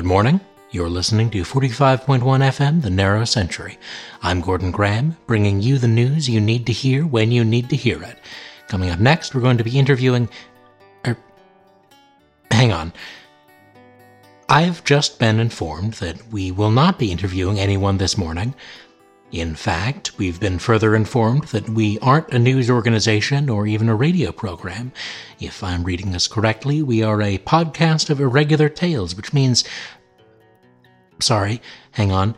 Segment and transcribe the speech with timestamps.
[0.00, 0.40] Good morning.
[0.70, 3.78] You're listening to 45.1 FM, The Narrow Century.
[4.22, 7.76] I'm Gordon Graham, bringing you the news you need to hear when you need to
[7.76, 8.16] hear it.
[8.66, 10.30] Coming up next, we're going to be interviewing.
[11.06, 11.18] Er,
[12.50, 12.94] hang on.
[14.48, 18.54] I've just been informed that we will not be interviewing anyone this morning.
[19.32, 23.94] In fact, we've been further informed that we aren't a news organization or even a
[23.94, 24.90] radio program.
[25.38, 29.62] If I'm reading this correctly, we are a podcast of irregular tales, which means.
[31.20, 32.34] Sorry, hang on.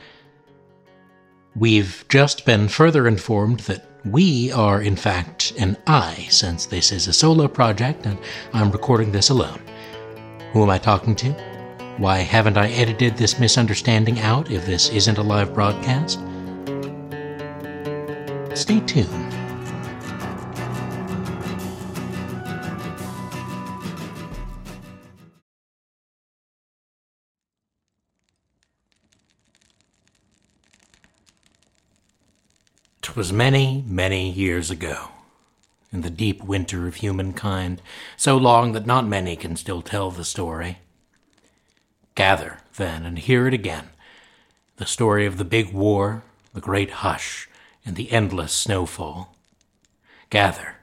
[1.56, 7.06] We've just been further informed that we are, in fact, an I, since this is
[7.06, 8.18] a solo project and
[8.52, 9.62] I'm recording this alone.
[10.52, 11.32] Who am I talking to?
[11.96, 16.18] Why haven't I edited this misunderstanding out if this isn't a live broadcast?
[18.54, 19.08] Stay tuned.
[33.00, 35.08] Twas many, many years ago,
[35.90, 37.80] in the deep winter of humankind,
[38.16, 40.78] so long that not many can still tell the story.
[42.14, 43.88] Gather, then, and hear it again
[44.76, 46.22] the story of the big war,
[46.54, 47.48] the great hush,
[47.84, 49.36] and the endless snowfall.
[50.30, 50.76] Gather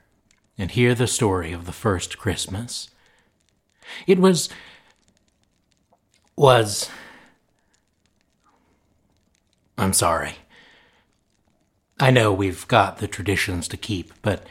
[0.58, 2.90] and hear the story of the first Christmas.
[4.06, 4.50] It was.
[6.36, 6.90] was.
[9.78, 10.36] I'm sorry.
[12.00, 14.46] I know we've got the traditions to keep, but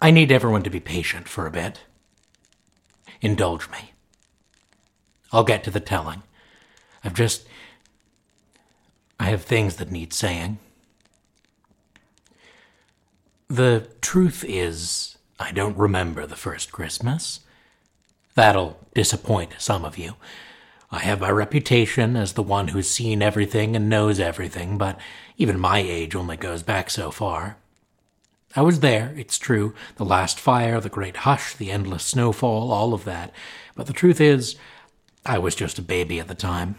[0.00, 1.80] I need everyone to be patient for a bit.
[3.20, 3.92] Indulge me.
[5.32, 6.22] I'll get to the telling.
[7.04, 7.46] I've just
[9.22, 10.58] I have things that need saying.
[13.46, 17.38] The truth is, I don't remember the first Christmas.
[18.34, 20.16] That'll disappoint some of you.
[20.90, 24.98] I have my reputation as the one who's seen everything and knows everything, but
[25.38, 27.58] even my age only goes back so far.
[28.56, 32.92] I was there, it's true, the last fire, the great hush, the endless snowfall, all
[32.92, 33.32] of that,
[33.76, 34.56] but the truth is,
[35.24, 36.74] I was just a baby at the time.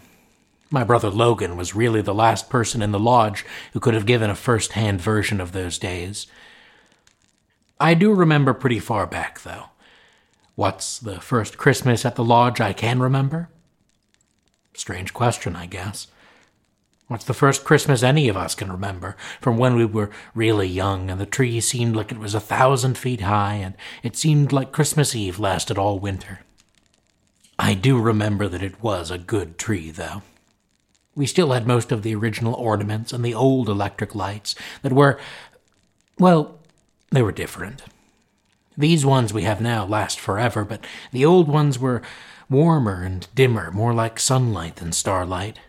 [0.73, 4.31] My brother Logan was really the last person in the lodge who could have given
[4.31, 6.25] a first hand version of those days.
[7.79, 9.65] I do remember pretty far back, though.
[10.55, 13.49] What's the first Christmas at the lodge I can remember?
[14.73, 16.07] Strange question, I guess.
[17.07, 21.11] What's the first Christmas any of us can remember from when we were really young
[21.11, 24.71] and the tree seemed like it was a thousand feet high and it seemed like
[24.71, 26.39] Christmas Eve lasted all winter?
[27.59, 30.23] I do remember that it was a good tree, though.
[31.15, 35.19] We still had most of the original ornaments and the old electric lights that were,
[36.17, 36.59] well,
[37.11, 37.83] they were different.
[38.75, 42.01] These ones we have now last forever, but the old ones were
[42.49, 45.59] warmer and dimmer, more like sunlight than starlight.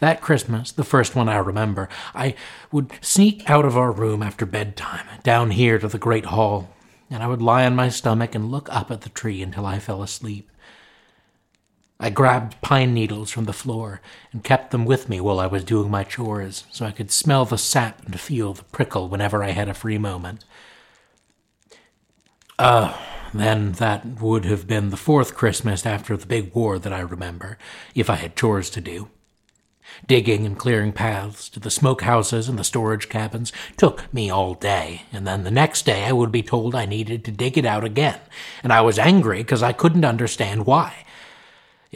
[0.00, 2.34] That Christmas, the first one I remember, I
[2.72, 6.74] would sneak out of our room after bedtime, down here to the great hall,
[7.10, 9.78] and I would lie on my stomach and look up at the tree until I
[9.78, 10.50] fell asleep.
[11.98, 15.64] I grabbed pine needles from the floor and kept them with me while I was
[15.64, 19.50] doing my chores, so I could smell the sap and feel the prickle whenever I
[19.50, 20.44] had a free moment.
[22.58, 23.02] Ah,
[23.32, 27.56] then that would have been the fourth Christmas after the big war that I remember,
[27.94, 29.08] if I had chores to do.
[30.06, 35.02] Digging and clearing paths to the smokehouses and the storage cabins took me all day,
[35.12, 37.84] and then the next day I would be told I needed to dig it out
[37.84, 38.20] again,
[38.62, 41.04] and I was angry because I couldn't understand why.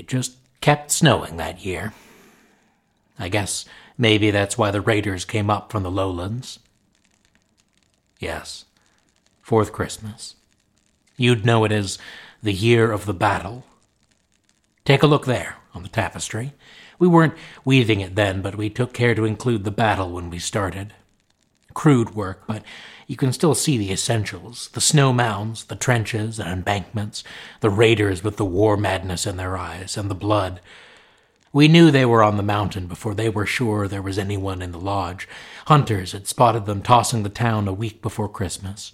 [0.01, 1.93] It just kept snowing that year.
[3.19, 3.67] I guess
[3.99, 6.59] maybe that's why the raiders came up from the lowlands.
[8.19, 8.65] Yes,
[9.43, 10.37] fourth Christmas.
[11.19, 11.99] You'd know it as
[12.43, 13.67] the year of the battle.
[14.87, 16.55] Take a look there on the tapestry.
[16.99, 17.35] We weren't
[17.67, 20.95] weaving it then, but we took care to include the battle when we started.
[21.75, 22.63] Crude work, but
[23.11, 27.25] you can still see the essentials the snow mounds, the trenches and embankments,
[27.59, 30.61] the raiders with the war madness in their eyes, and the blood.
[31.53, 34.71] We knew they were on the mountain before they were sure there was anyone in
[34.71, 35.27] the lodge.
[35.67, 38.93] Hunters had spotted them tossing the town a week before Christmas.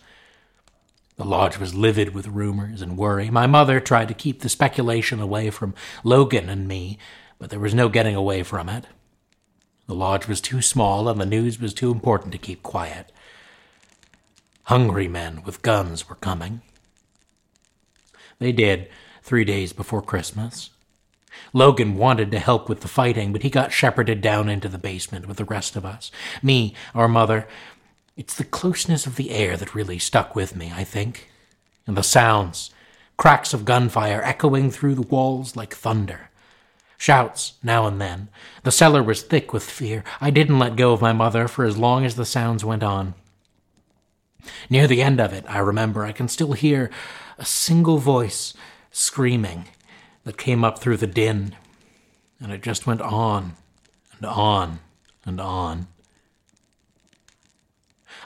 [1.17, 3.29] The lodge was livid with rumors and worry.
[3.29, 5.75] My mother tried to keep the speculation away from
[6.05, 6.97] Logan and me,
[7.39, 8.87] but there was no getting away from it.
[9.87, 13.13] The lodge was too small and the news was too important to keep quiet.
[14.67, 16.61] Hungry men with guns were coming.
[18.41, 18.89] They did,
[19.23, 20.71] three days before Christmas.
[21.53, 25.29] Logan wanted to help with the fighting, but he got shepherded down into the basement
[25.29, 26.11] with the rest of us.
[26.43, 27.47] Me, our mother.
[28.17, 31.29] It's the closeness of the air that really stuck with me, I think.
[31.87, 32.71] And the sounds.
[33.17, 36.31] cracks of gunfire echoing through the walls like thunder.
[36.99, 38.31] Shouts, now and then.
[38.65, 40.03] The cellar was thick with fear.
[40.21, 43.15] I didn't let go of my mother for as long as the sounds went on.
[44.71, 46.91] Near the end of it, I remember, I can still hear
[47.39, 48.55] a single voice
[48.91, 49.67] screaming
[50.25, 51.55] that came up through the din,
[52.41, 53.55] and it just went on
[54.17, 54.81] and on
[55.25, 55.87] and on.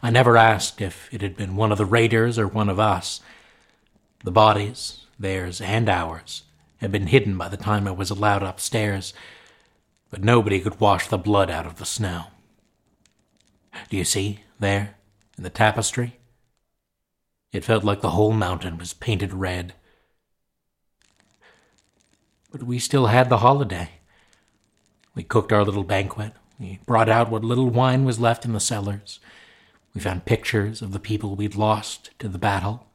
[0.03, 3.21] I never asked if it had been one of the raiders or one of us.
[4.25, 6.45] The bodies, theirs and ours,
[6.79, 9.13] had been hidden by the time I was allowed upstairs,
[10.11, 12.27] but nobody could wash the blood out of the snow.
[13.91, 14.97] Do you see, there,
[15.41, 16.19] in the tapestry?
[17.51, 19.73] It felt like the whole mountain was painted red.
[22.53, 23.89] But we still had the holiday.
[25.15, 26.35] We cooked our little banquet.
[26.59, 29.19] We brought out what little wine was left in the cellars.
[29.95, 32.89] We found pictures of the people we'd lost to the battle.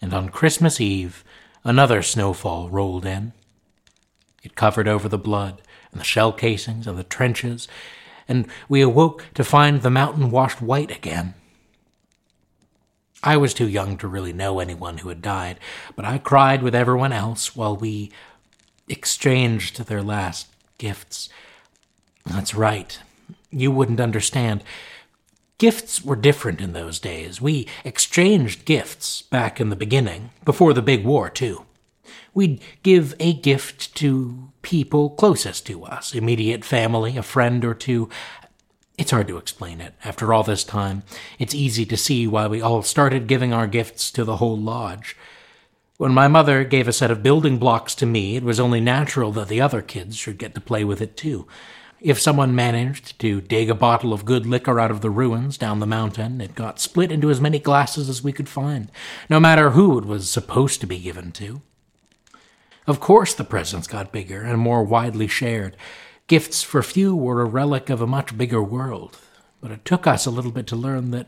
[0.00, 1.24] And on Christmas Eve,
[1.64, 3.32] another snowfall rolled in.
[4.44, 7.66] It covered over the blood and the shell casings and the trenches,
[8.28, 11.34] and we awoke to find the mountain washed white again.
[13.22, 15.58] I was too young to really know anyone who had died,
[15.96, 18.12] but I cried with everyone else while we
[18.88, 20.46] exchanged their last
[20.78, 21.28] gifts.
[22.24, 22.98] That's right.
[23.50, 24.62] You wouldn't understand.
[25.58, 27.40] Gifts were different in those days.
[27.40, 31.64] We exchanged gifts back in the beginning, before the big war, too.
[32.38, 38.08] We'd give a gift to people closest to us, immediate family, a friend or two.
[38.96, 39.94] It's hard to explain it.
[40.04, 41.02] After all this time,
[41.40, 45.16] it's easy to see why we all started giving our gifts to the whole lodge.
[45.96, 49.32] When my mother gave a set of building blocks to me, it was only natural
[49.32, 51.48] that the other kids should get to play with it too.
[52.00, 55.80] If someone managed to dig a bottle of good liquor out of the ruins down
[55.80, 58.92] the mountain, it got split into as many glasses as we could find,
[59.28, 61.62] no matter who it was supposed to be given to.
[62.88, 65.76] Of course, the presents got bigger and more widely shared.
[66.26, 69.18] Gifts for few were a relic of a much bigger world,
[69.60, 71.26] but it took us a little bit to learn that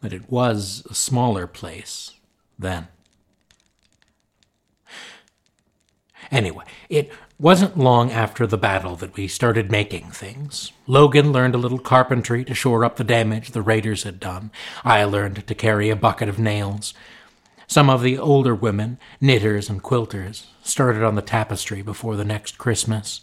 [0.00, 2.12] that it was a smaller place
[2.58, 2.88] then.
[6.30, 10.72] Anyway, it wasn't long after the battle that we started making things.
[10.86, 14.50] Logan learned a little carpentry to shore up the damage the raiders had done.
[14.84, 16.94] I learned to carry a bucket of nails.
[17.70, 22.56] Some of the older women, knitters and quilters, started on the tapestry before the next
[22.56, 23.20] Christmas.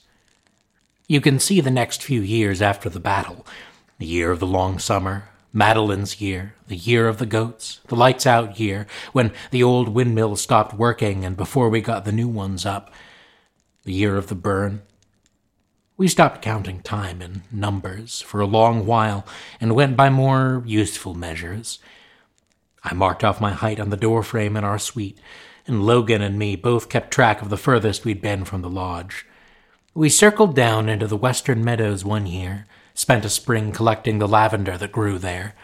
[1.07, 3.45] You can see the next few years after the battle
[3.97, 8.27] the year of the long summer, Madeline's year, the year of the goats, the lights
[8.27, 12.65] out year, when the old windmill stopped working and before we got the new ones
[12.65, 12.94] up,
[13.83, 14.83] the year of the burn.
[15.98, 19.25] We stopped counting time in numbers for a long while
[19.59, 21.80] and went by more useful measures.
[22.85, 25.17] I marked off my height on the doorframe in our suite,
[25.65, 29.25] and Logan and me both kept track of the furthest we'd been from the lodge.
[29.95, 34.77] We circled down into the western meadows one year, spent a spring collecting the lavender
[34.77, 35.55] that grew there.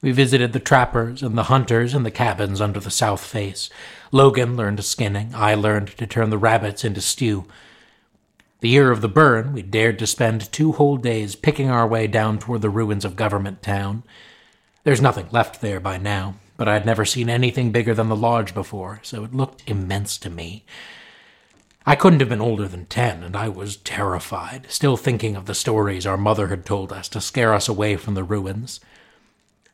[0.00, 3.68] We visited the trappers and the hunters in the cabins under the south face.
[4.12, 5.32] Logan learned skinning.
[5.34, 7.46] I learned to turn the rabbits into stew.
[8.60, 12.06] The year of the burn, we dared to spend two whole days picking our way
[12.06, 14.04] down toward the ruins of Government Town.
[14.86, 18.54] There's nothing left there by now, but I'd never seen anything bigger than the lodge
[18.54, 20.64] before, so it looked immense to me.
[21.84, 25.56] I couldn't have been older than ten, and I was terrified, still thinking of the
[25.56, 28.78] stories our mother had told us to scare us away from the ruins.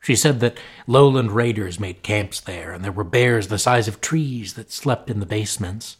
[0.01, 4.01] She said that lowland raiders made camps there, and there were bears the size of
[4.01, 5.97] trees that slept in the basements.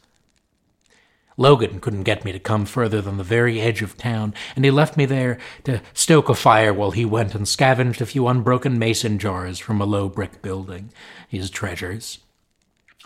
[1.38, 4.72] Logan couldn't get me to come further than the very edge of town, and he
[4.72, 8.78] left me there to stoke a fire while he went and scavenged a few unbroken
[8.78, 10.92] mason jars from a low brick building,
[11.28, 12.20] his treasures.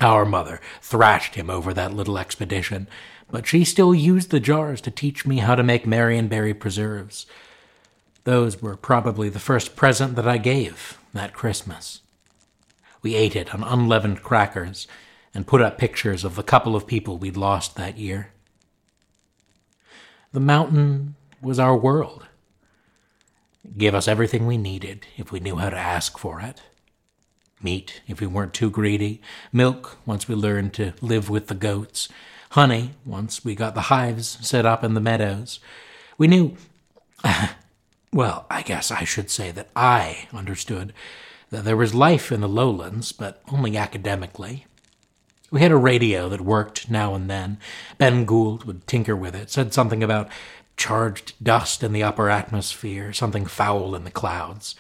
[0.01, 2.88] Our mother thrashed him over that little expedition,
[3.31, 7.25] but she still used the jars to teach me how to make Marionberry preserves.
[8.25, 12.01] Those were probably the first present that I gave that Christmas.
[13.01, 14.86] We ate it on unleavened crackers
[15.38, 18.32] and put up pictures of the couple of people we'd lost that year.
[20.32, 21.13] The mountain
[21.44, 22.25] was our world.
[23.63, 26.63] It gave us everything we needed if we knew how to ask for it
[27.62, 29.22] meat if we weren't too greedy,
[29.53, 32.10] milk once we learned to live with the goats,
[32.51, 35.60] honey once we got the hives set up in the meadows.
[36.17, 36.56] We knew,
[38.12, 40.94] well, I guess I should say that I understood
[41.51, 44.65] that there was life in the lowlands, but only academically.
[45.50, 47.58] We had a radio that worked now and then.
[47.98, 50.30] Ben Gould would tinker with it, said something about
[50.75, 54.75] charged dust in the upper atmosphere, something foul in the clouds.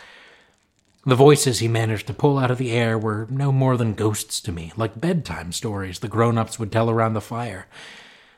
[1.05, 4.41] The voices he managed to pull out of the air were no more than ghosts
[4.41, 7.67] to me, like bedtime stories the grown ups would tell around the fire.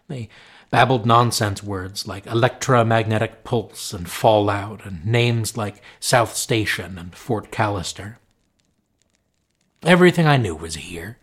[0.08, 0.30] They
[0.70, 7.52] babbled nonsense words like electromagnetic pulse and fallout, and names like South Station and Fort
[7.52, 8.18] Callister.
[9.82, 11.18] Everything I knew was here.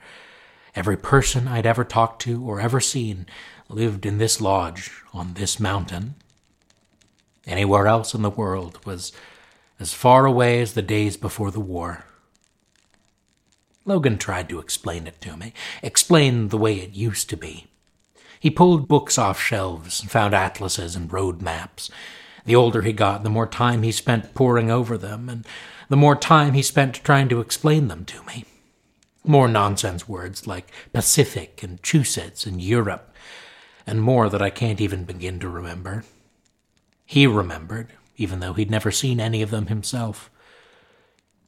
[0.76, 3.24] Every person I'd ever talked to or ever seen
[3.70, 6.16] lived in this lodge on this mountain.
[7.46, 9.10] Anywhere else in the world was
[9.80, 12.04] as far away as the days before the war.
[13.86, 17.68] Logan tried to explain it to me, explain the way it used to be.
[18.38, 21.90] He pulled books off shelves and found atlases and road maps.
[22.44, 25.46] The older he got, the more time he spent poring over them, and
[25.88, 28.44] the more time he spent trying to explain them to me.
[29.26, 33.12] More nonsense words like Pacific and Chusets and Europe,
[33.86, 36.04] and more that I can't even begin to remember.
[37.04, 40.30] He remembered, even though he'd never seen any of them himself.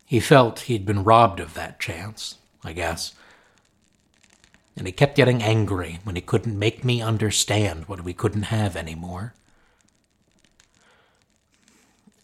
[0.04, 3.14] He felt he'd been robbed of that chance, I guess
[4.78, 8.76] and he kept getting angry when he couldn't make me understand what we couldn't have
[8.76, 9.34] anymore.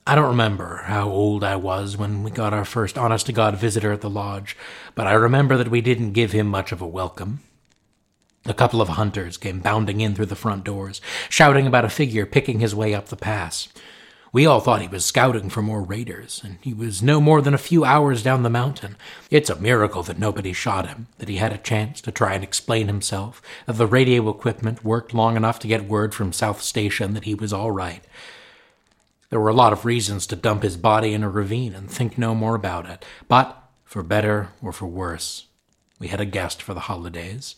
[0.07, 3.57] I don't remember how old I was when we got our first honest to God
[3.57, 4.55] visitor at the lodge,
[4.95, 7.41] but I remember that we didn't give him much of a welcome.
[8.45, 12.27] A couple of hunters came bounding in through the front doors, shouting about a figure
[12.27, 13.69] picking his way up the pass.
[14.31, 17.55] We all thought he was scouting for more raiders, and he was no more than
[17.55, 18.97] a few hours down the mountain.
[19.31, 22.45] It's a miracle that nobody shot him, that he had a chance to try and
[22.45, 27.15] explain himself, that the radio equipment worked long enough to get word from South Station
[27.15, 28.05] that he was all right.
[29.35, 32.17] There were a lot of reasons to dump his body in a ravine and think
[32.17, 35.47] no more about it, but, for better or for worse,
[35.99, 37.57] we had a guest for the holidays.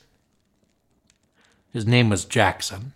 [1.74, 2.94] His name was Jackson,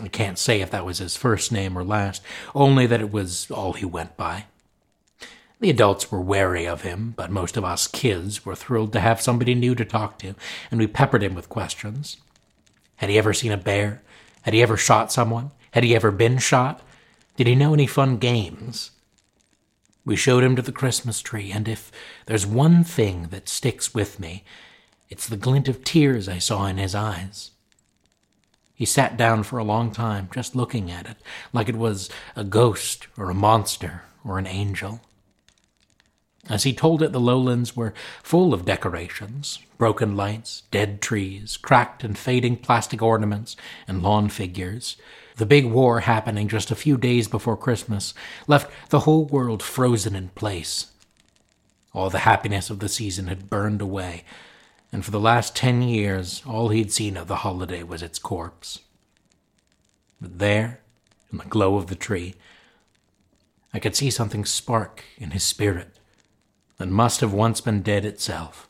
[0.00, 2.22] I can't say if that was his first name or last,
[2.54, 4.44] only that it was all he went by.
[5.58, 9.20] The adults were wary of him, but most of us kids were thrilled to have
[9.20, 10.36] somebody new to talk to,
[10.70, 12.18] and we peppered him with questions.
[12.98, 14.02] Had he ever seen a bear?
[14.42, 15.50] Had he ever shot someone?
[15.72, 16.80] Had he ever been shot?
[17.40, 18.90] Did he know any fun games?
[20.04, 21.90] We showed him to the Christmas tree, and if
[22.26, 24.44] there's one thing that sticks with me,
[25.08, 27.52] it's the glint of tears I saw in his eyes.
[28.74, 31.16] He sat down for a long time, just looking at it,
[31.50, 35.00] like it was a ghost or a monster or an angel.
[36.46, 42.04] As he told it, the lowlands were full of decorations broken lights, dead trees, cracked
[42.04, 43.56] and fading plastic ornaments,
[43.88, 44.98] and lawn figures.
[45.40, 48.12] The big war happening just a few days before Christmas
[48.46, 50.88] left the whole world frozen in place.
[51.94, 54.24] All the happiness of the season had burned away,
[54.92, 58.80] and for the last ten years all he'd seen of the holiday was its corpse.
[60.20, 60.80] But there,
[61.32, 62.34] in the glow of the tree,
[63.72, 65.96] I could see something spark in his spirit
[66.76, 68.68] that must have once been dead itself.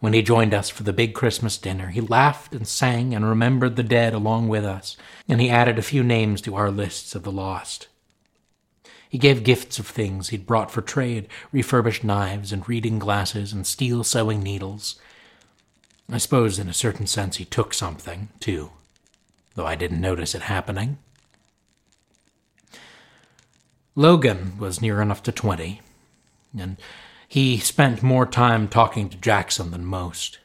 [0.00, 3.76] When he joined us for the big Christmas dinner, he laughed and sang and remembered
[3.76, 4.96] the dead along with us,
[5.28, 7.86] and he added a few names to our lists of the lost.
[9.08, 13.66] He gave gifts of things he'd brought for trade refurbished knives and reading glasses and
[13.66, 14.96] steel sewing needles.
[16.10, 18.70] I suppose, in a certain sense, he took something, too,
[19.54, 20.98] though I didn't notice it happening.
[23.94, 25.82] Logan was near enough to twenty,
[26.58, 26.76] and
[27.28, 30.38] he spent more time talking to Jackson than most.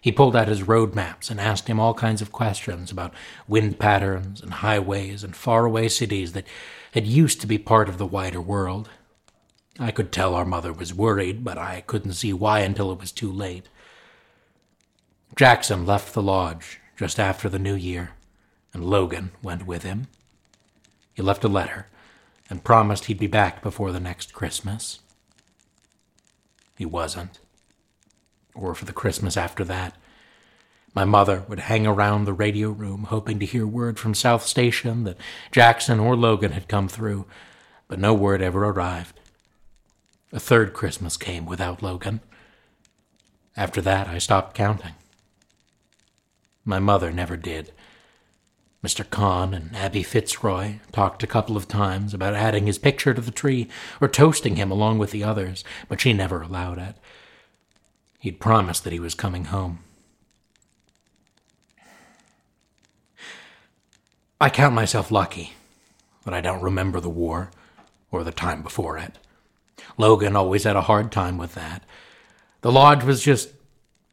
[0.00, 3.14] He pulled out his road maps and asked him all kinds of questions about
[3.46, 6.48] wind patterns and highways and faraway cities that
[6.90, 8.90] had used to be part of the wider world.
[9.78, 13.12] I could tell our mother was worried, but I couldn't see why until it was
[13.12, 13.68] too late.
[15.36, 18.10] Jackson left the lodge just after the new year,
[18.74, 20.08] and Logan went with him.
[21.14, 21.86] He left a letter
[22.50, 24.98] and promised he'd be back before the next Christmas.
[26.82, 27.38] He wasn't.
[28.56, 29.94] Or for the Christmas after that.
[30.96, 35.04] My mother would hang around the radio room, hoping to hear word from South Station
[35.04, 35.16] that
[35.52, 37.24] Jackson or Logan had come through,
[37.86, 39.20] but no word ever arrived.
[40.32, 42.18] A third Christmas came without Logan.
[43.56, 44.96] After that, I stopped counting.
[46.64, 47.70] My mother never did.
[48.84, 49.08] Mr.
[49.08, 53.30] Kahn and Abby Fitzroy talked a couple of times about adding his picture to the
[53.30, 53.68] tree
[54.00, 56.96] or toasting him along with the others, but she never allowed it.
[58.18, 59.78] He'd promised that he was coming home.
[64.40, 65.52] I count myself lucky
[66.24, 67.52] that I don't remember the war
[68.10, 69.16] or the time before it.
[69.96, 71.84] Logan always had a hard time with that.
[72.62, 73.50] The lodge was just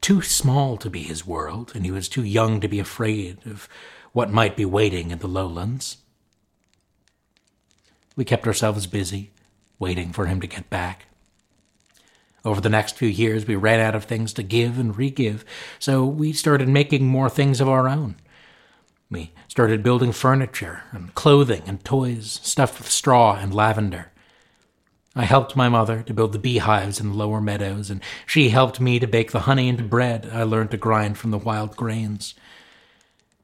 [0.02, 3.68] too small to be his world, and he was too young to be afraid of
[4.12, 5.98] what might be waiting in the lowlands.
[8.16, 9.32] We kept ourselves busy,
[9.78, 11.06] waiting for him to get back.
[12.46, 15.44] Over the next few years, we ran out of things to give and re-give,
[15.78, 18.16] so we started making more things of our own.
[19.12, 24.12] We started building furniture and clothing and toys stuffed with straw and lavender.
[25.16, 28.80] I helped my mother to build the beehives in the lower meadows, and she helped
[28.80, 32.36] me to bake the honey into bread I learned to grind from the wild grains.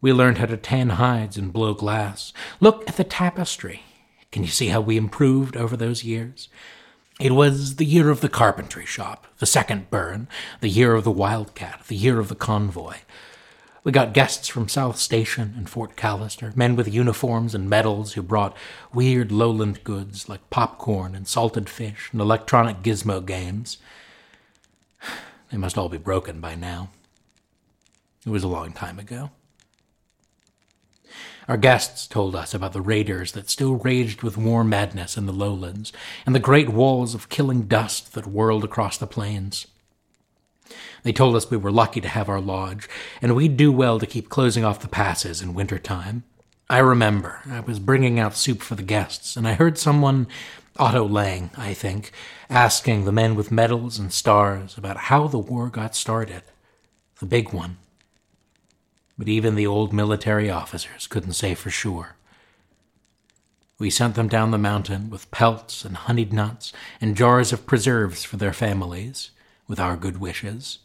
[0.06, 2.32] We learned how to tan hides and blow glass.
[2.60, 3.82] Look at the tapestry.
[4.32, 6.48] Can you see how we improved over those years?
[7.20, 10.28] It was the year of the carpentry shop, the second burn,
[10.62, 12.98] the year of the wildcat, the year of the convoy.
[13.84, 18.22] We got guests from South Station and Fort Callister, men with uniforms and medals who
[18.22, 18.56] brought
[18.94, 23.80] weird lowland goods like popcorn and salted fish and electronic gizmo games.
[25.50, 26.92] They must all be broken by now.
[28.24, 29.32] It was a long time ago.
[31.48, 35.34] Our guests told us about the raiders that still raged with war madness in the
[35.34, 35.94] lowlands,
[36.26, 39.68] and the great walls of killing dust that whirled across the plains.
[41.04, 42.90] They told us we were lucky to have our lodge,
[43.22, 46.24] and we'd do well to keep closing off the passes in winter time.
[46.68, 50.28] I remember I was bringing out soup for the guests, and I heard someone,
[50.78, 52.12] Otto Lang, I think,
[52.50, 56.42] asking the men with medals and stars about how the war got started.
[57.20, 57.78] The big one.
[59.18, 62.16] But even the old military officers couldn't say for sure.
[63.78, 68.24] We sent them down the mountain with pelts and honeyed nuts and jars of preserves
[68.24, 69.32] for their families,
[69.68, 70.80] with our good wishes.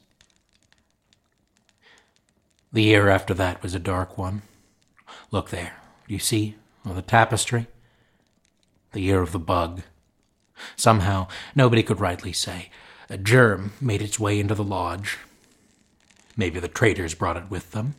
[2.73, 4.43] The year after that was a dark one.
[5.31, 7.67] Look there, you see, on the tapestry?
[8.93, 9.83] The year of the bug.
[10.77, 12.71] Somehow, nobody could rightly say,
[13.09, 15.19] a germ made its way into the lodge.
[16.37, 17.95] Maybe the traitors brought it with them.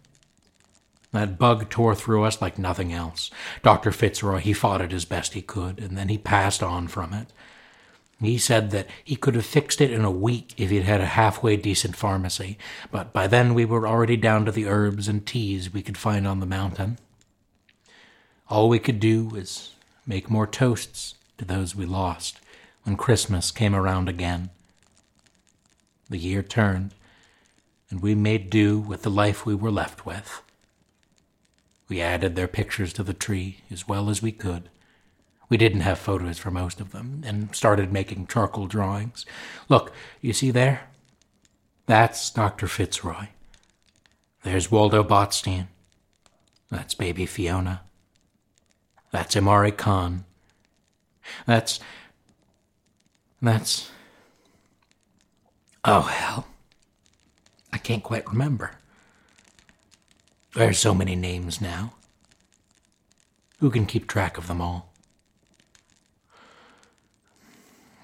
[1.12, 3.30] That bug tore through us like nothing else.
[3.64, 3.92] Dr.
[3.92, 7.28] Fitzroy, he fought it as best he could, and then he passed on from it.
[8.22, 11.08] He said that he could have fixed it in a week if he'd had a
[11.08, 12.58] halfway decent pharmacy,
[12.92, 16.28] but by then we were already down to the herbs and teas we could find
[16.28, 17.00] on the mountain.
[18.48, 19.72] All we could do was
[20.06, 22.40] make more toasts to those we lost
[22.84, 24.52] when Christmas came around again.
[26.10, 26.94] The year turned,
[27.90, 30.42] and we made do with the life we were left with.
[31.92, 34.70] We added their pictures to the tree as well as we could
[35.52, 39.26] we didn't have photos for most of them and started making charcoal drawings.
[39.68, 40.88] Look, you see there?
[41.88, 42.68] That's Dr.
[42.68, 43.28] Fitzroy.
[44.44, 45.68] There's Waldo Botstein.
[46.70, 47.82] That's baby Fiona.
[49.12, 50.24] That's Imari Khan.
[51.46, 51.82] That's.
[53.42, 53.92] That's.
[55.84, 56.48] Oh, hell.
[57.74, 58.72] I can't quite remember.
[60.54, 61.94] There's so many names now.
[63.60, 64.92] Who can keep track of them all?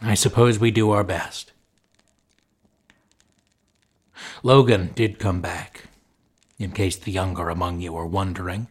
[0.02, 1.52] I suppose we do our best.
[4.44, 5.86] Logan did come back,
[6.60, 8.68] in case the younger among you are wondering.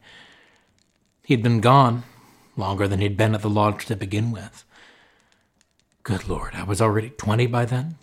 [1.24, 2.04] He'd been gone
[2.56, 4.64] longer than he'd been at the lodge to begin with.
[6.02, 7.96] Good Lord, I was already 20 by then.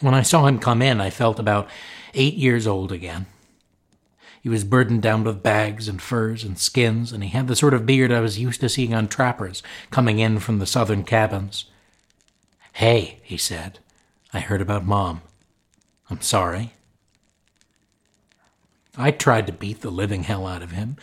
[0.00, 1.68] When I saw him come in, I felt about
[2.14, 3.26] eight years old again.
[4.40, 7.74] He was burdened down with bags and furs and skins, and he had the sort
[7.74, 11.66] of beard I was used to seeing on trappers coming in from the southern cabins.
[12.74, 13.80] Hey, he said,
[14.32, 15.20] I heard about Mom.
[16.08, 16.72] I'm sorry.
[18.96, 20.96] I tried to beat the living hell out of him,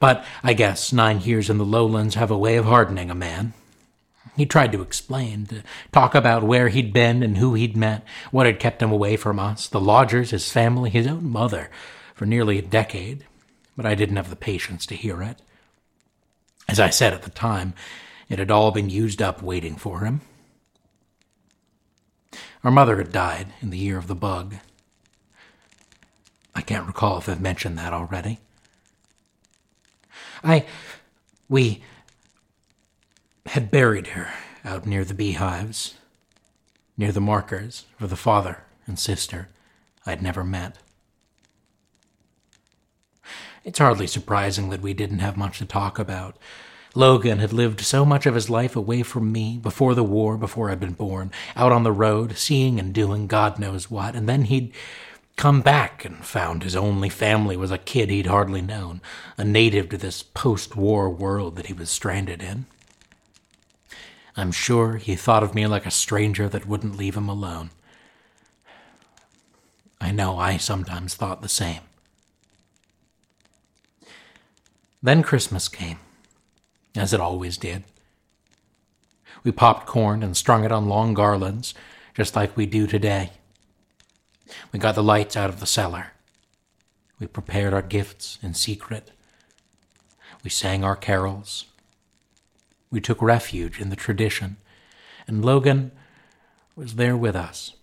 [0.00, 3.52] but I guess nine years in the lowlands have a way of hardening a man.
[4.36, 8.46] He tried to explain, to talk about where he'd been and who he'd met, what
[8.46, 11.70] had kept him away from us, the lodgers, his family, his own mother,
[12.18, 13.24] for nearly a decade,
[13.76, 15.40] but I didn't have the patience to hear it.
[16.68, 17.74] As I said at the time,
[18.28, 20.22] it had all been used up waiting for him.
[22.64, 24.56] Our mother had died in the year of the bug.
[26.56, 28.40] I can't recall if I've mentioned that already.
[30.42, 30.66] I.
[31.48, 31.82] We
[33.46, 34.32] had buried her
[34.64, 35.94] out near the beehives,
[36.96, 39.48] near the markers for the father and sister
[40.04, 40.78] I'd never met.
[43.68, 46.38] It's hardly surprising that we didn't have much to talk about,
[46.94, 50.70] Logan had lived so much of his life away from me before the war, before
[50.70, 54.44] I'd been born, out on the road, seeing and doing God knows what, and then
[54.44, 54.72] he'd
[55.36, 59.02] come back and found his only family was a kid he'd hardly known,
[59.36, 62.64] a native to this post war world that he was stranded in.
[64.34, 67.68] I'm sure he thought of me like a stranger that wouldn't leave him alone.
[70.00, 71.82] I know I sometimes thought the same.
[75.02, 75.98] Then Christmas came
[76.96, 77.84] as it always did.
[79.44, 81.72] We popped corn and strung it on long garlands,
[82.14, 83.30] just like we do today.
[84.72, 86.12] We got the lights out of the cellar.
[87.20, 89.12] We prepared our gifts in secret.
[90.42, 91.66] We sang our carols.
[92.90, 94.56] We took refuge in the tradition,
[95.26, 95.92] and Logan
[96.74, 97.74] was there with us.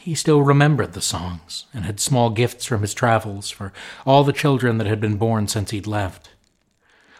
[0.00, 3.70] He still remembered the songs and had small gifts from his travels for
[4.06, 6.30] all the children that had been born since he'd left.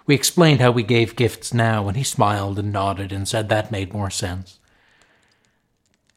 [0.06, 3.70] We explained how we gave gifts now, and he smiled and nodded and said that
[3.70, 4.58] made more sense.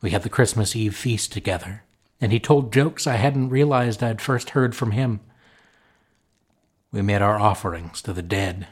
[0.02, 1.84] We had the Christmas Eve feast together,
[2.22, 5.20] and he told jokes I hadn't realized I'd first heard from him.
[6.94, 8.68] We made our offerings to the dead.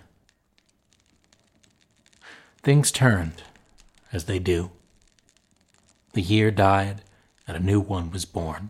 [2.63, 3.43] Things turned,
[4.13, 4.71] as they do.
[6.13, 7.01] The year died,
[7.51, 8.69] and a new one was born.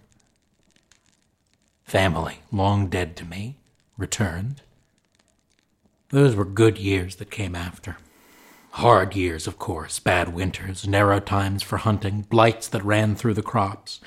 [1.84, 3.58] Family, long dead to me,
[3.96, 4.62] returned.
[6.10, 7.98] Those were good years that came after.
[8.72, 13.44] Hard years, of course, bad winters, narrow times for hunting, blights that ran through the
[13.44, 14.00] crops.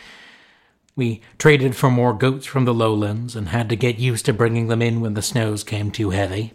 [0.97, 4.67] We traded for more goats from the lowlands and had to get used to bringing
[4.67, 6.55] them in when the snows came too heavy.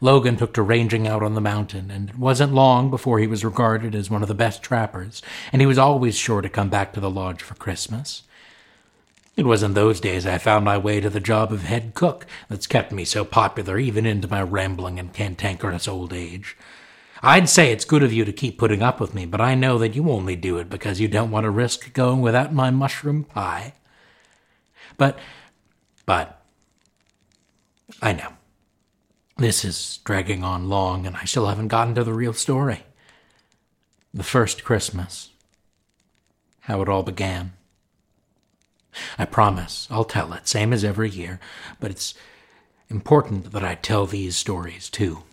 [0.00, 3.44] Logan took to ranging out on the mountain, and it wasn't long before he was
[3.44, 6.92] regarded as one of the best trappers, and he was always sure to come back
[6.92, 8.22] to the lodge for Christmas.
[9.36, 12.24] It was in those days I found my way to the job of head cook
[12.48, 16.56] that's kept me so popular even into my rambling and cantankerous old age.
[17.20, 19.78] I'd say it's good of you to keep putting up with me, but I know
[19.78, 23.24] that you only do it because you don't want to risk going without my mushroom
[23.24, 23.72] pie.
[24.98, 25.18] But,
[26.06, 26.42] but,
[28.02, 28.34] I know.
[29.36, 32.84] This is dragging on long, and I still haven't gotten to the real story.
[34.12, 35.30] The first Christmas.
[36.60, 37.52] How it all began.
[39.18, 41.40] I promise I'll tell it, same as every year,
[41.80, 42.14] but it's
[42.88, 45.24] important that I tell these stories too.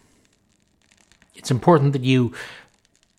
[1.36, 2.34] It's important that you,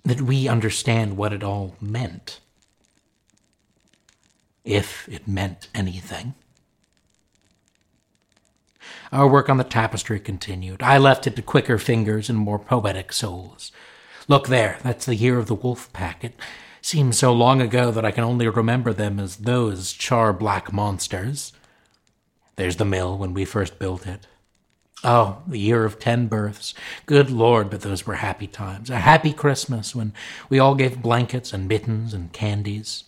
[0.04, 2.40] that we understand what it all meant.
[4.64, 6.34] If it meant anything.
[9.12, 10.83] Our work on the tapestry continued.
[10.83, 13.70] I left it to quicker fingers and more poetic souls.
[14.27, 16.25] Look there, that's the year of the wolf pack.
[16.25, 16.35] It
[16.81, 21.53] seems so long ago that I can only remember them as those char black monsters.
[22.57, 24.27] There's the mill when we first built it.
[25.05, 26.72] Oh, the year of ten births.
[27.05, 28.88] Good Lord, but those were happy times.
[28.88, 30.14] A happy Christmas when
[30.48, 33.05] we all gave blankets and mittens and candies.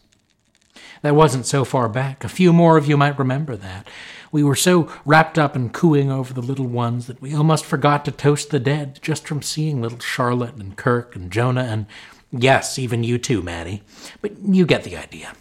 [1.03, 2.25] That wasn't so far back.
[2.25, 3.87] A few more of you might remember that.
[4.35, 8.05] We were so wrapped up in cooing over the little ones that we almost forgot
[8.05, 11.87] to toast the dead just from seeing little Charlotte and Kirk and Jonah and,
[12.33, 13.85] yes, even you too, Maddie.
[14.21, 15.35] But you get the idea.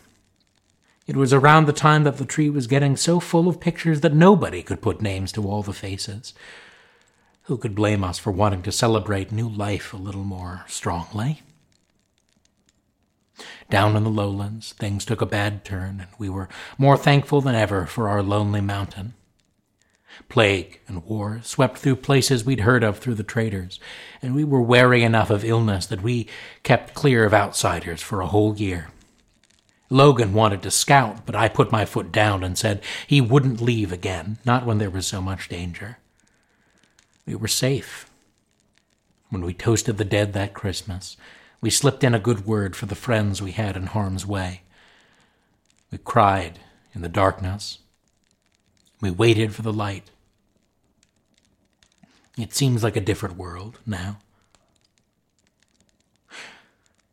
[1.08, 4.14] It was around the time that the tree was getting so full of pictures that
[4.14, 6.36] nobody could put names to all the faces.
[7.46, 11.42] Who could blame us for wanting to celebrate new life a little more strongly?
[13.74, 17.56] Down in the lowlands, things took a bad turn, and we were more thankful than
[17.56, 19.16] ever for our lonely mountain.
[20.30, 23.80] Plague and war swept through places we'd heard of through the traders,
[24.22, 26.28] and we were wary enough of illness that we
[26.62, 28.92] kept clear of outsiders for a whole year.
[29.90, 33.92] Logan wanted to scout, but I put my foot down and said he wouldn't leave
[33.92, 35.98] again, not when there was so much danger.
[37.26, 38.08] We were safe.
[39.32, 41.18] When we toasted the dead that Christmas,
[41.64, 44.64] we slipped in a good word for the friends we had in harm's way.
[45.92, 46.60] We cried
[46.94, 47.78] in the darkness.
[49.00, 50.12] We waited for the light.
[52.38, 54.20] It seems like a different world now.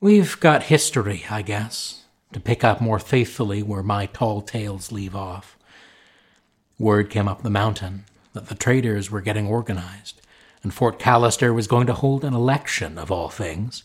[0.00, 5.14] We've got history, I guess, to pick up more faithfully where my tall tales leave
[5.14, 5.56] off.
[6.76, 10.20] Word came up the mountain that the traders were getting organized,
[10.64, 13.84] and Fort Callister was going to hold an election, of all things,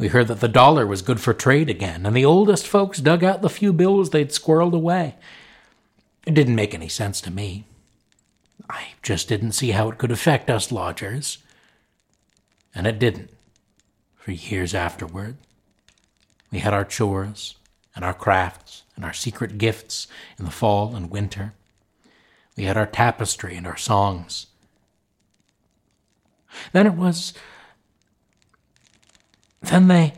[0.00, 3.22] we heard that the dollar was good for trade again, and the oldest folks dug
[3.22, 5.14] out the few bills they'd squirreled away.
[6.26, 7.66] It didn't make any sense to me.
[8.70, 11.38] I just didn't see how it could affect us lodgers.
[12.74, 13.30] And it didn't,
[14.16, 15.36] for years afterward.
[16.50, 17.56] We had our chores,
[17.94, 20.06] and our crafts, and our secret gifts
[20.38, 21.52] in the fall and winter.
[22.56, 24.46] We had our tapestry and our songs.
[26.72, 27.34] Then it was
[29.62, 30.14] then they.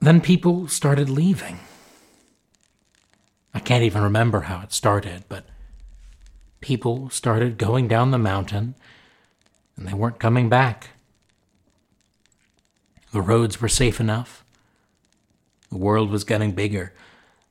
[0.00, 1.58] Then people started leaving.
[3.54, 5.46] I can't even remember how it started, but
[6.60, 8.74] people started going down the mountain
[9.76, 10.90] and they weren't coming back.
[13.12, 14.44] The roads were safe enough.
[15.70, 16.92] The world was getting bigger,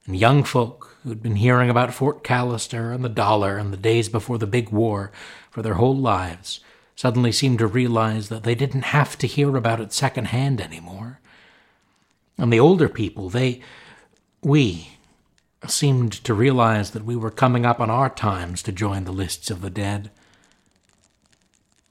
[0.06, 4.10] and young folk who'd been hearing about Fort Callister and the dollar and the days
[4.10, 5.12] before the big war
[5.52, 6.60] for their whole lives
[6.96, 11.20] suddenly seemed to realize that they didn't have to hear about it secondhand anymore.
[12.38, 13.62] And the older people, they,
[14.42, 14.90] we,
[15.68, 19.50] seemed to realize that we were coming up on our times to join the lists
[19.50, 20.12] of the dead.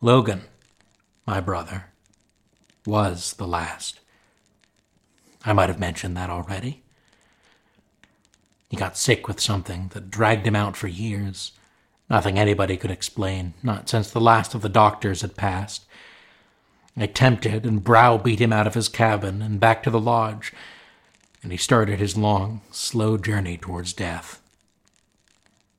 [0.00, 0.42] Logan,
[1.26, 1.86] my brother,
[2.86, 4.00] was the last.
[5.44, 6.82] I might have mentioned that already.
[8.68, 11.52] He got sick with something that dragged him out for years.
[12.10, 15.84] Nothing anybody could explain, not since the last of the doctors had passed.
[16.96, 20.52] I tempted and browbeat him out of his cabin and back to the lodge,
[21.42, 24.40] and he started his long, slow journey towards death.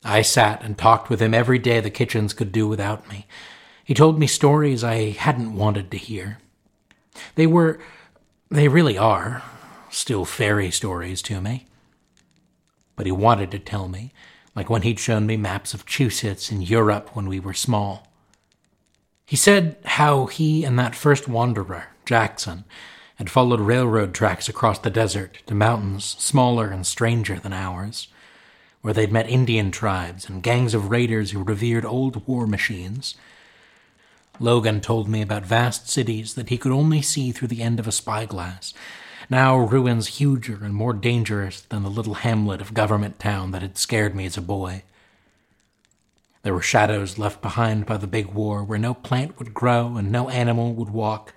[0.04, 3.26] I sat and talked with him every day the kitchens could do without me.
[3.84, 6.40] He told me stories I hadn't wanted to hear.
[7.36, 7.80] They were,
[8.52, 9.42] they really are,
[9.90, 11.66] still fairy stories to me.
[12.96, 14.12] But he wanted to tell me,
[14.56, 18.08] like when he'd shown me maps of Chusitz in Europe when we were small.
[19.26, 22.64] He said how he and that first wanderer, Jackson,
[23.16, 28.08] had followed railroad tracks across the desert to mountains smaller and stranger than ours,
[28.82, 33.16] where they'd met Indian tribes and gangs of raiders who revered old war machines.
[34.40, 37.88] Logan told me about vast cities that he could only see through the end of
[37.88, 38.74] a spyglass,
[39.30, 43.78] now ruins huger and more dangerous than the little hamlet of government town that had
[43.78, 44.84] scared me as a boy.
[46.44, 50.12] There were shadows left behind by the big war where no plant would grow and
[50.12, 51.34] no animal would walk,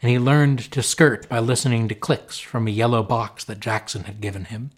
[0.00, 4.04] and he learned to skirt by listening to clicks from a yellow box that Jackson
[4.04, 4.70] had given him.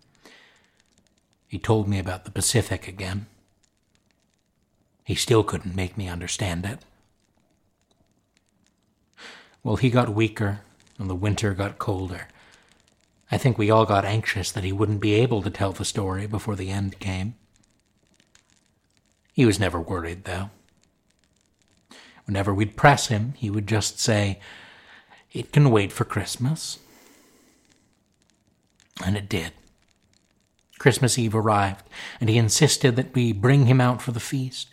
[1.47, 3.27] He told me about the Pacific again.
[5.05, 6.79] He still couldn't make me understand it.
[9.63, 10.61] Well, he got weaker,
[10.99, 12.29] and the winter got colder.
[13.35, 16.29] I think we all got anxious that he wouldn't be able to tell the story
[16.29, 17.35] before the end came.
[19.33, 20.51] He was never worried, though.
[22.27, 24.39] Whenever we'd press him, he would just say,
[25.33, 26.79] It can wait for Christmas.
[29.05, 29.51] And it did.
[30.79, 31.85] Christmas Eve arrived,
[32.21, 34.73] and he insisted that we bring him out for the feast.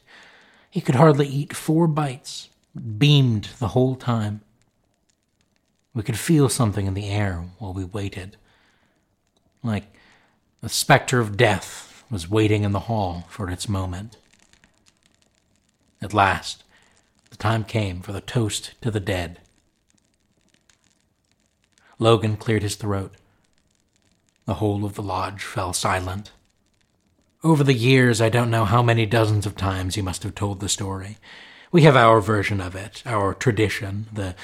[0.69, 4.41] He could hardly eat four bites, but beamed the whole time.
[5.95, 8.38] We could feel something in the air while we waited
[9.63, 9.86] like
[10.62, 14.17] the specter of death was waiting in the hall for its moment.
[16.02, 16.63] At last,
[17.30, 19.39] the time came for the toast to the dead.
[22.00, 23.13] Logan cleared his throat.
[24.45, 26.32] The whole of the lodge fell silent.
[27.43, 30.60] Over the years, I don't know how many dozens of times he must have told
[30.60, 31.17] the story.
[31.71, 34.36] We have our version of it, our tradition, the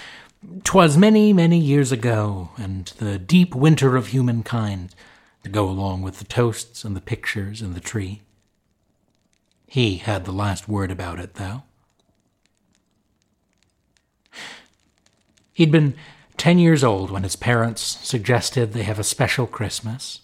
[0.63, 4.93] "'Twas many, many years ago, and the deep winter of humankind
[5.43, 8.21] to go along with the toasts and the pictures and the tree.
[9.67, 11.63] He had the last word about it, though.
[15.53, 15.95] He'd been
[16.37, 20.21] ten years old when his parents suggested they have a special Christmas.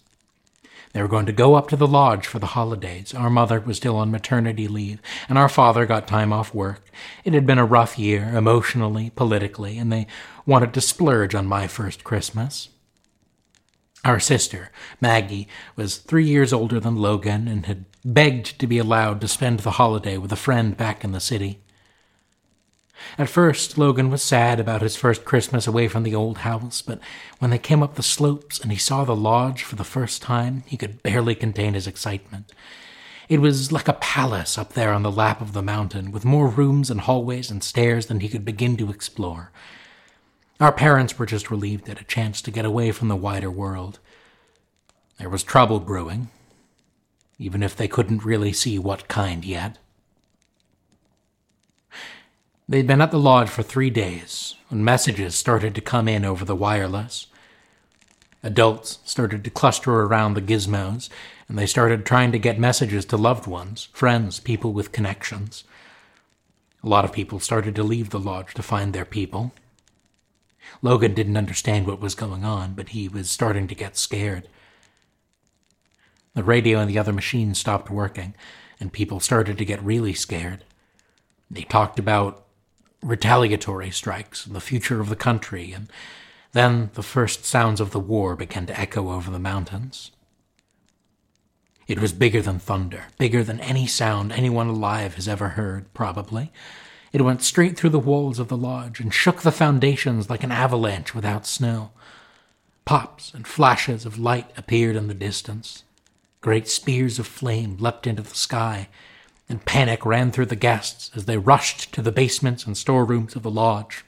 [0.93, 3.15] They were going to go up to the lodge for the holidays.
[3.15, 6.85] Our mother was still on maternity leave, and our father got time off work.
[7.23, 10.05] It had been a rough year, emotionally, politically, and they
[10.45, 12.69] wanted to splurge on my first Christmas.
[14.05, 14.69] Our sister,
[15.01, 19.61] Maggie, was three years older than Logan and had begged to be allowed to spend
[19.61, 21.62] the holiday with a friend back in the city.
[23.17, 26.99] At first, Logan was sad about his first Christmas away from the old house, but
[27.39, 30.63] when they came up the slopes and he saw the lodge for the first time,
[30.65, 32.51] he could barely contain his excitement.
[33.29, 36.47] It was like a palace up there on the lap of the mountain, with more
[36.47, 39.51] rooms and hallways and stairs than he could begin to explore.
[40.59, 43.99] Our parents were just relieved at a chance to get away from the wider world.
[45.17, 46.29] There was trouble brewing,
[47.39, 49.77] even if they couldn't really see what kind yet.
[52.67, 56.45] They'd been at the lodge for three days when messages started to come in over
[56.45, 57.27] the wireless.
[58.41, 61.09] Adults started to cluster around the gizmos,
[61.49, 65.65] and they started trying to get messages to loved ones, friends, people with connections.
[66.83, 69.53] A lot of people started to leave the lodge to find their people.
[70.81, 74.47] Logan didn't understand what was going on, but he was starting to get scared.
[76.33, 78.33] The radio and the other machines stopped working,
[78.79, 80.63] and people started to get really scared.
[81.51, 82.42] They talked about
[83.03, 85.89] retaliatory strikes and the future of the country, and
[86.53, 90.11] then the first sounds of the war began to echo over the mountains.
[91.87, 96.51] It was bigger than thunder, bigger than any sound anyone alive has ever heard, probably.
[97.11, 100.51] It went straight through the walls of the lodge and shook the foundations like an
[100.51, 101.91] avalanche without snow.
[102.85, 105.83] Pops and flashes of light appeared in the distance.
[106.41, 108.89] Great spears of flame leapt into the sky,
[109.49, 113.43] and panic ran through the guests as they rushed to the basements and storerooms of
[113.43, 114.03] the lodge.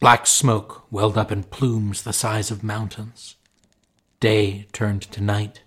[0.00, 3.36] Black smoke welled up in plumes the size of mountains.
[4.20, 5.62] Day turned to night.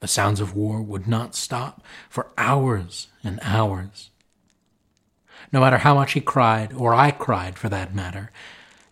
[0.00, 4.10] The sounds of war would not stop for hours and hours.
[5.52, 8.30] No matter how much he cried, or I cried for that matter,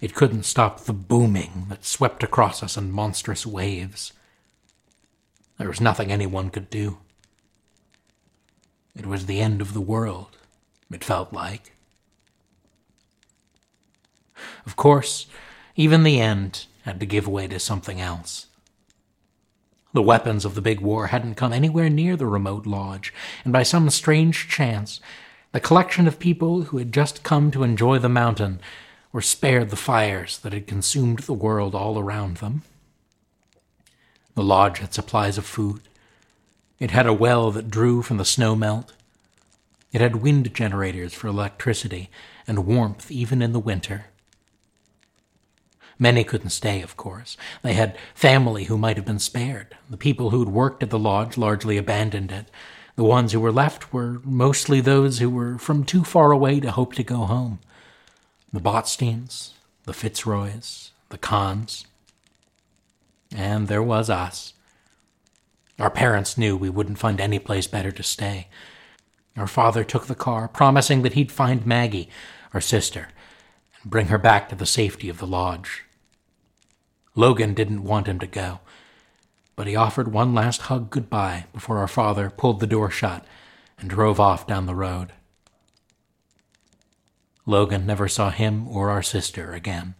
[0.00, 4.12] it couldn't stop the booming that swept across us in monstrous waves.
[5.58, 6.98] There was nothing anyone could do.
[8.96, 10.36] It was the end of the world,
[10.90, 11.72] it felt like.
[14.66, 15.26] Of course,
[15.76, 18.46] even the end had to give way to something else.
[19.92, 23.12] The weapons of the big war hadn't come anywhere near the remote lodge,
[23.44, 25.00] and by some strange chance,
[25.52, 28.60] the collection of people who had just come to enjoy the mountain
[29.12, 32.62] were spared the fires that had consumed the world all around them.
[34.34, 35.80] The lodge had supplies of food.
[36.78, 38.92] It had a well that drew from the snow melt.
[39.92, 42.10] It had wind generators for electricity
[42.46, 44.06] and warmth even in the winter.
[45.98, 47.36] Many couldn't stay, of course.
[47.62, 49.76] They had family who might have been spared.
[49.88, 52.50] The people who'd worked at the lodge largely abandoned it.
[52.96, 56.70] The ones who were left were mostly those who were from too far away to
[56.70, 57.60] hope to go home.
[58.52, 59.50] The Botsteins,
[59.84, 61.86] the Fitzroys, the Kahns.
[63.34, 64.53] And there was us.
[65.78, 68.48] Our parents knew we wouldn't find any place better to stay.
[69.36, 72.08] Our father took the car, promising that he'd find Maggie,
[72.52, 73.08] our sister,
[73.82, 75.84] and bring her back to the safety of the lodge.
[77.16, 78.60] Logan didn't want him to go,
[79.56, 83.24] but he offered one last hug goodbye before our father pulled the door shut
[83.78, 85.12] and drove off down the road.
[87.46, 89.94] Logan never saw him or our sister again.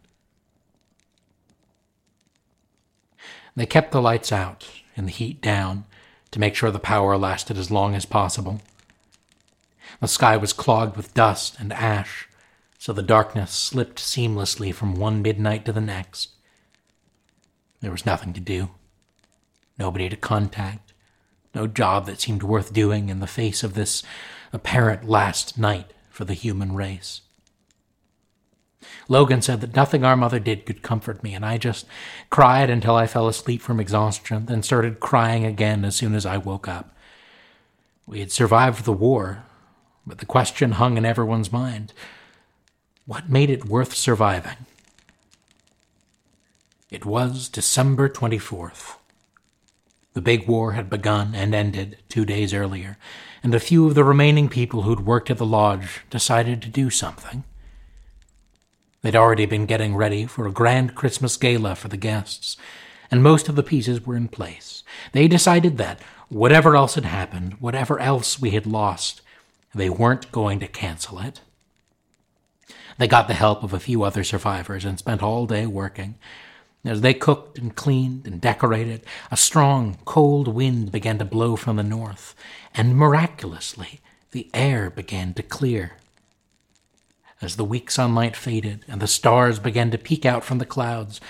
[3.56, 5.84] They kept the lights out and the heat down
[6.30, 8.60] to make sure the power lasted as long as possible.
[10.00, 12.28] The sky was clogged with dust and ash,
[12.78, 16.30] so the darkness slipped seamlessly from one midnight to the next.
[17.80, 18.70] There was nothing to do,
[19.78, 20.92] nobody to contact,
[21.54, 24.02] no job that seemed worth doing in the face of this
[24.52, 27.20] apparent last night for the human race.
[29.08, 31.86] Logan said that nothing our mother did could comfort me, and I just
[32.30, 36.38] cried until I fell asleep from exhaustion, then started crying again as soon as I
[36.38, 36.96] woke up.
[38.06, 39.44] We had survived the war,
[40.06, 41.92] but the question hung in everyone's mind
[43.06, 44.64] what made it worth surviving?
[46.90, 48.96] It was December 24th.
[50.14, 52.96] The big war had begun and ended two days earlier,
[53.42, 56.88] and a few of the remaining people who'd worked at the lodge decided to do
[56.88, 57.44] something.
[59.04, 62.56] They'd already been getting ready for a grand Christmas gala for the guests,
[63.10, 64.82] and most of the pieces were in place.
[65.12, 69.20] They decided that, whatever else had happened, whatever else we had lost,
[69.74, 71.42] they weren't going to cancel it.
[72.96, 76.14] They got the help of a few other survivors and spent all day working.
[76.82, 81.76] As they cooked and cleaned and decorated, a strong, cold wind began to blow from
[81.76, 82.34] the north,
[82.74, 85.98] and miraculously, the air began to clear.
[87.44, 91.20] As the weak sunlight faded and the stars began to peek out from the clouds,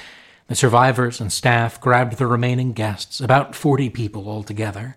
[0.46, 4.94] the survivors and staff grabbed the remaining guests, about forty people altogether.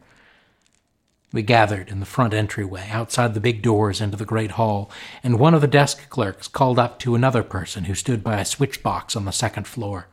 [1.33, 4.91] We gathered in the front entryway, outside the big doors into the great hall,
[5.23, 8.45] and one of the desk clerks called up to another person who stood by a
[8.45, 10.05] switch box on the second floor.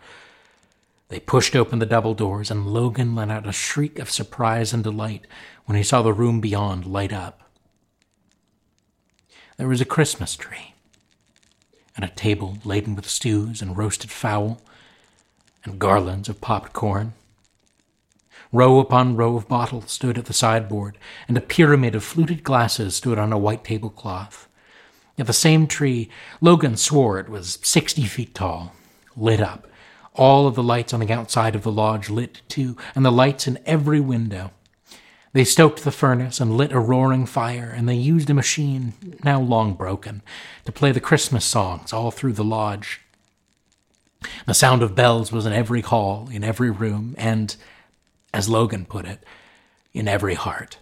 [1.08, 4.82] They pushed open the double doors, and Logan let out a shriek of surprise and
[4.82, 5.26] delight
[5.66, 7.42] when he saw the room beyond light up.
[9.58, 10.73] There was a Christmas tree
[11.96, 14.60] and a table laden with stews and roasted fowl,
[15.64, 17.12] and garlands of popped corn.
[18.52, 22.94] Row upon row of bottles stood at the sideboard, and a pyramid of fluted glasses
[22.94, 24.48] stood on a white tablecloth.
[25.18, 26.08] At the same tree,
[26.40, 28.72] Logan swore it was sixty feet tall,
[29.16, 29.66] lit up.
[30.14, 33.46] All of the lights on the outside of the lodge lit too, and the lights
[33.46, 34.52] in every window.
[35.34, 38.92] They stoked the furnace and lit a roaring fire, and they used a machine,
[39.24, 40.22] now long broken,
[40.64, 43.00] to play the Christmas songs all through the lodge.
[44.46, 47.54] The sound of bells was in every hall, in every room, and,
[48.32, 49.24] as Logan put it,
[49.92, 50.78] in every heart.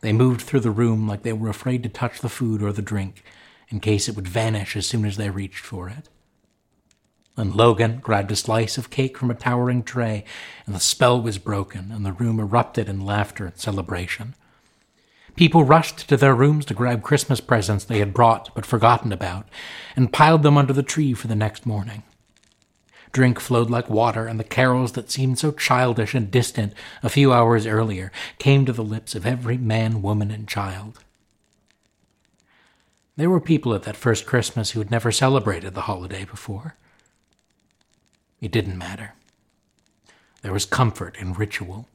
[0.00, 2.82] They moved through the room like they were afraid to touch the food or the
[2.82, 3.24] drink,
[3.68, 6.08] in case it would vanish as soon as they reached for it.
[7.36, 10.24] And Logan grabbed a slice of cake from a towering tray,
[10.66, 14.34] and the spell was broken, and the room erupted in laughter and celebration.
[15.34, 19.48] People rushed to their rooms to grab Christmas presents they had brought but forgotten about,
[19.96, 22.02] and piled them under the tree for the next morning.
[23.12, 27.32] Drink flowed like water, and the carols that seemed so childish and distant a few
[27.32, 30.98] hours earlier came to the lips of every man, woman, and child.
[33.16, 36.76] There were people at that first Christmas who had never celebrated the holiday before.
[38.42, 39.14] It didn't matter.
[40.42, 41.88] There was comfort in ritual,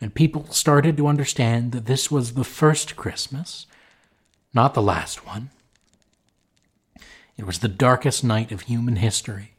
[0.00, 3.66] and people started to understand that this was the first Christmas,
[4.52, 5.50] not the last one.
[7.38, 9.52] It was the darkest night of human history,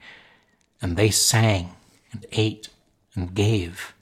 [0.81, 1.71] and they sang
[2.11, 2.67] and ate
[3.15, 3.93] and gave.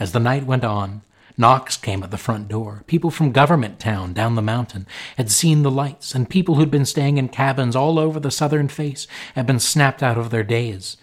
[0.00, 1.02] As the night went on,
[1.36, 2.84] knocks came at the front door.
[2.86, 6.86] People from Government Town down the mountain had seen the lights, and people who'd been
[6.86, 10.96] staying in cabins all over the southern face had been snapped out of their days.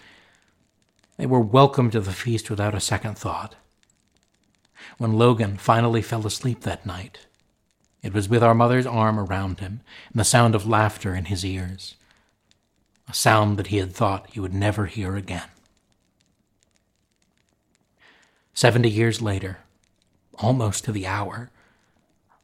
[1.18, 3.56] They were welcome to the feast without a second thought.
[4.98, 7.28] When Logan finally fell asleep that night,
[8.04, 11.44] it was with our mother's arm around him and the sound of laughter in his
[11.44, 11.96] ears,
[13.10, 15.50] a sound that he had thought he would never hear again.
[18.54, 19.60] Seventy years later,
[20.40, 21.50] almost to the hour,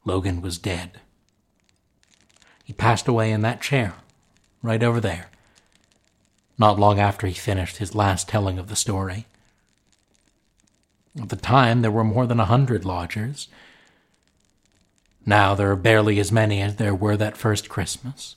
[0.05, 0.99] Logan was dead.
[2.63, 3.95] He passed away in that chair,
[4.61, 5.29] right over there,
[6.57, 9.25] not long after he finished his last telling of the story.
[11.19, 13.47] At the time, there were more than a hundred lodgers.
[15.25, 18.35] Now there are barely as many as there were that first Christmas.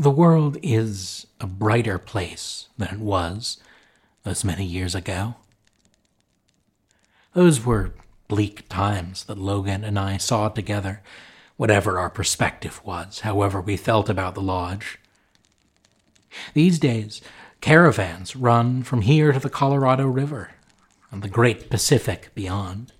[0.00, 3.58] The world is a brighter place than it was
[4.22, 5.34] those many years ago.
[7.34, 7.94] Those were
[8.28, 11.02] bleak times that Logan and I saw together
[11.56, 15.00] whatever our perspective was, however we felt about the lodge.
[16.54, 17.20] These days,
[17.60, 20.52] caravans run from here to the Colorado River
[21.10, 22.92] and the great Pacific beyond.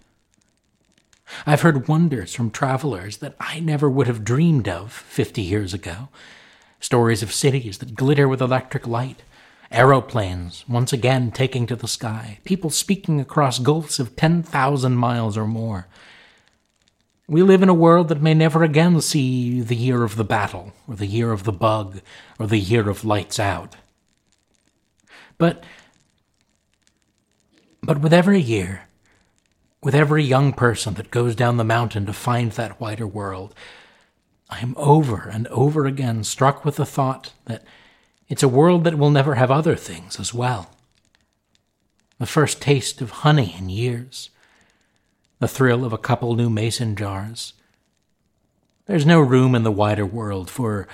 [1.47, 6.09] I've heard wonders from travelers that I never would have dreamed of fifty years ago.
[6.81, 9.23] Stories of cities that glitter with electric light,
[9.71, 15.47] aeroplanes once again taking to the sky, people speaking across gulfs of 10,000 miles or
[15.47, 15.87] more,
[17.29, 20.73] we live in a world that may never again see the year of the battle,
[20.89, 22.01] or the year of the bug,
[22.39, 23.77] or the year of lights out.
[25.37, 25.63] But,
[27.83, 28.89] but with every year,
[29.83, 33.55] with every young person that goes down the mountain to find that wider world,
[34.51, 37.65] I am over and over again struck with the thought that
[38.29, 40.71] it's a world that will never have other things as well.
[42.19, 44.31] The first taste of honey in years
[45.39, 47.53] the thrill of a couple new mason jars.
[48.87, 50.89] There's no room in the wider world for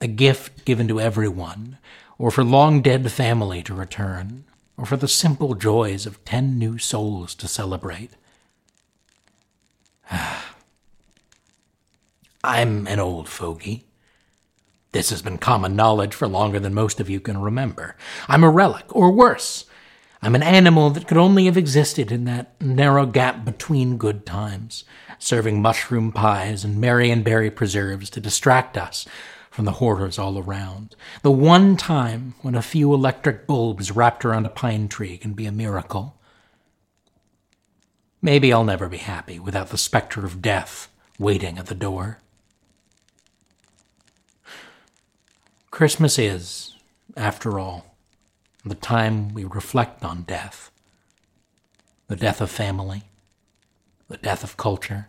[0.00, 1.78] a gift given to everyone,
[2.18, 4.44] or for long dead family to return,
[4.76, 8.10] or for the simple joys of ten new souls to celebrate.
[10.08, 10.45] Ah,
[12.46, 13.86] I'm an old fogey.
[14.92, 17.96] This has been common knowledge for longer than most of you can remember.
[18.28, 19.64] I'm a relic, or worse,
[20.22, 24.84] I'm an animal that could only have existed in that narrow gap between good times,
[25.18, 29.06] serving mushroom pies and Marionberry preserves to distract us
[29.50, 30.96] from the horrors all around.
[31.22, 35.46] The one time when a few electric bulbs wrapped around a pine tree can be
[35.46, 36.16] a miracle.
[38.22, 40.88] Maybe I'll never be happy without the specter of death
[41.18, 42.20] waiting at the door.
[45.76, 46.74] Christmas is,
[47.18, 47.98] after all,
[48.64, 50.70] the time we reflect on death
[52.08, 53.02] the death of family,
[54.08, 55.08] the death of culture,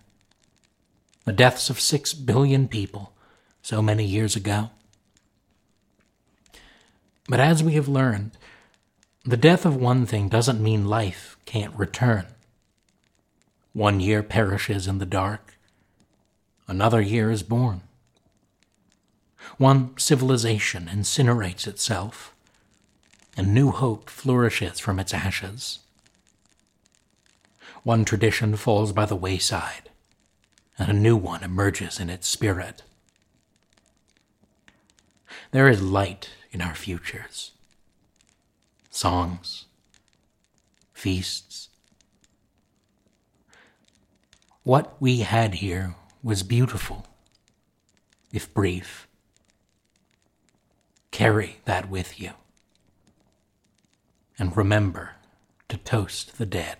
[1.23, 3.13] the deaths of six billion people
[3.61, 4.71] so many years ago.
[7.29, 8.31] But as we have learned,
[9.23, 12.25] the death of one thing doesn't mean life can't return.
[13.71, 15.55] One year perishes in the dark,
[16.67, 17.83] another year is born.
[19.57, 22.35] One civilization incinerates itself,
[23.35, 25.79] and new hope flourishes from its ashes.
[27.83, 29.89] One tradition falls by the wayside,
[30.77, 32.83] and a new one emerges in its spirit.
[35.51, 37.51] There is light in our futures
[38.89, 39.65] songs,
[40.91, 41.69] feasts.
[44.63, 45.93] What we had here
[46.23, 47.05] was beautiful,
[48.33, 49.06] if brief.
[51.17, 52.33] Carry that with you
[54.37, 55.15] and remember
[55.67, 56.77] to toast the dead.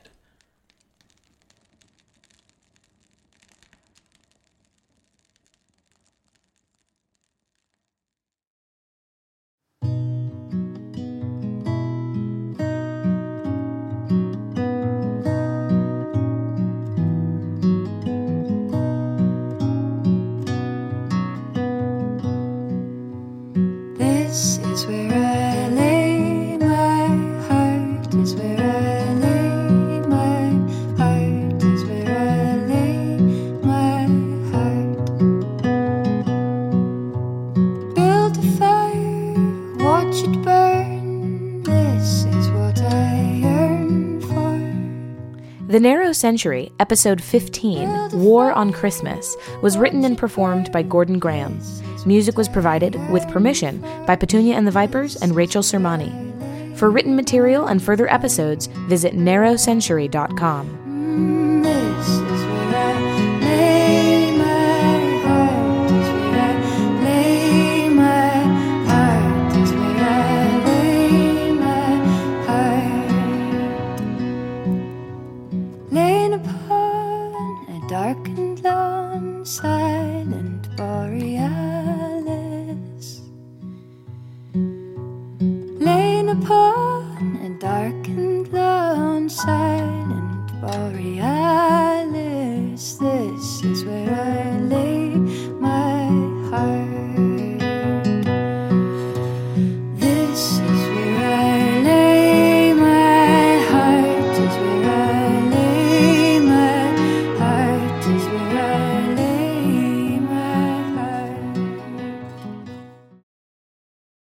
[45.78, 51.59] The Narrow Century, Episode 15, War on Christmas, was written and performed by Gordon Graham.
[52.03, 56.75] Music was provided, with permission, by Petunia and the Vipers and Rachel Sermanni.
[56.80, 61.47] For written material and further episodes, visit narrowcentury.com.